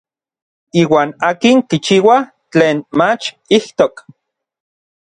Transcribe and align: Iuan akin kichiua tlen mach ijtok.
Iuan 0.81 1.09
akin 1.29 1.57
kichiua 1.69 2.17
tlen 2.51 2.77
mach 2.97 3.23
ijtok. 3.57 3.95